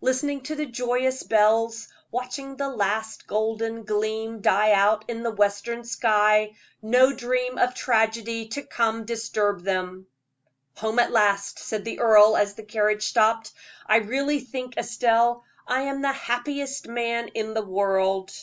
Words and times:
Listening 0.00 0.40
to 0.40 0.56
the 0.56 0.66
joyous 0.66 1.22
bells, 1.22 1.86
watching 2.10 2.56
the 2.56 2.68
last 2.68 3.28
golden 3.28 3.84
gleam 3.84 4.40
die 4.40 4.72
out 4.72 5.04
in 5.06 5.22
the 5.22 5.30
western 5.30 5.84
sky, 5.84 6.56
no 6.82 7.12
dream 7.12 7.56
of 7.56 7.72
tragedy 7.72 8.48
to 8.48 8.62
come 8.64 9.04
disturbed 9.04 9.64
them. 9.64 10.08
"Home 10.78 10.98
at 10.98 11.12
last," 11.12 11.60
said 11.60 11.84
the 11.84 12.00
earl, 12.00 12.36
as 12.36 12.54
the 12.54 12.64
carriage 12.64 13.06
stopped. 13.06 13.52
"I 13.86 13.98
really 13.98 14.40
think, 14.40 14.76
Estelle, 14.76 15.44
I 15.68 15.82
am 15.82 16.02
the 16.02 16.10
happiest 16.10 16.88
man 16.88 17.28
in 17.28 17.54
the 17.54 17.62
world." 17.64 18.34